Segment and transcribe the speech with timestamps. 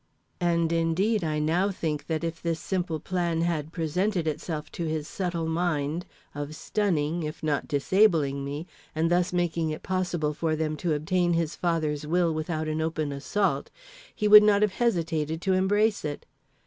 [0.39, 5.07] And, indeed, I now think that if this simple plan had presented itself to his
[5.07, 10.75] subtle mind, of stunning, if not disabling me, and thus making it possible for them
[10.77, 13.69] to obtain his father's will without an open assault,
[14.15, 16.25] he would not have hesitated to embrace it.